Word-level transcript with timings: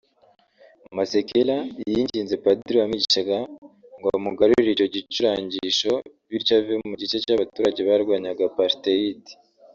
Masekela 0.97 1.57
yinginze 1.91 2.33
padiri 2.43 2.77
wamwigishaga 2.81 3.37
ngo 3.97 4.07
amugurire 4.17 4.69
icyo 4.75 4.87
gicurangisho 4.93 5.91
bityo 6.29 6.53
ave 6.59 6.73
mu 6.87 6.95
gice 7.01 7.17
cy’abaturage 7.25 7.79
barwanyaga 7.89 8.43
apartheid 8.49 9.21